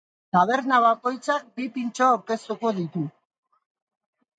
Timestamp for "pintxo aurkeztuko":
1.77-2.77